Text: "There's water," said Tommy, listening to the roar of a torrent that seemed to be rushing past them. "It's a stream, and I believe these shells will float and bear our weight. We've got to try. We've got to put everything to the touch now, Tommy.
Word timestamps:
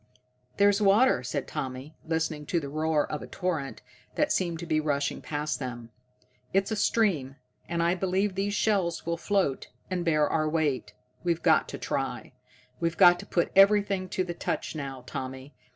"There's 0.57 0.81
water," 0.81 1.21
said 1.21 1.47
Tommy, 1.47 1.95
listening 2.03 2.47
to 2.47 2.59
the 2.59 2.69
roar 2.69 3.05
of 3.11 3.21
a 3.21 3.27
torrent 3.27 3.83
that 4.15 4.31
seemed 4.31 4.57
to 4.57 4.65
be 4.65 4.79
rushing 4.79 5.21
past 5.21 5.59
them. 5.59 5.91
"It's 6.53 6.71
a 6.71 6.75
stream, 6.75 7.35
and 7.69 7.83
I 7.83 7.93
believe 7.93 8.33
these 8.33 8.55
shells 8.55 9.05
will 9.05 9.15
float 9.17 9.67
and 9.91 10.03
bear 10.03 10.27
our 10.27 10.49
weight. 10.49 10.95
We've 11.23 11.43
got 11.43 11.69
to 11.69 11.77
try. 11.77 12.33
We've 12.79 12.97
got 12.97 13.19
to 13.19 13.27
put 13.27 13.51
everything 13.55 14.09
to 14.09 14.23
the 14.23 14.33
touch 14.33 14.75
now, 14.75 15.03
Tommy. 15.05 15.53